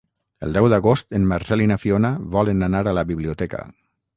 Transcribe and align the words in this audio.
El 0.45 0.55
deu 0.55 0.69
d'agost 0.73 1.17
en 1.19 1.27
Marcel 1.33 1.63
i 1.65 1.69
na 1.73 1.79
Fiona 1.83 2.13
volen 2.37 2.69
anar 2.71 2.85
a 2.87 2.99
la 3.01 3.05
biblioteca. 3.13 3.63